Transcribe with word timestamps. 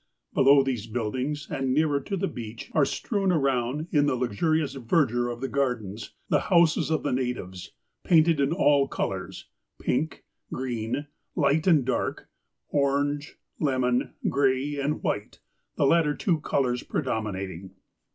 Below 0.33 0.63
these 0.63 0.87
build 0.87 1.15
ings, 1.15 1.47
and 1.47 1.75
nearer 1.75 1.99
to 2.01 2.17
the 2.17 2.27
beach, 2.27 2.71
are 2.73 2.85
strewn 2.85 3.31
around 3.31 3.85
in 3.91 4.07
the 4.07 4.15
luxurious 4.15 4.73
verdure 4.73 5.29
of 5.31 5.41
the 5.41 5.47
gardens, 5.47 6.15
the 6.27 6.39
houses 6.49 6.89
of 6.89 7.03
the 7.03 7.11
natives, 7.11 7.73
painted 8.03 8.39
in 8.39 8.51
all 8.51 8.87
colours; 8.87 9.47
pink, 9.79 10.23
green, 10.51 11.05
light 11.35 11.67
and 11.67 11.85
dark, 11.85 12.27
orange, 12.69 13.37
lemon, 13.59 14.15
gray, 14.27 14.75
and 14.79 15.03
white— 15.03 15.39
the 15.77 15.85
latter 15.85 16.15
two 16.15 16.39
colours 16.39 16.81
predominating. 16.81 17.75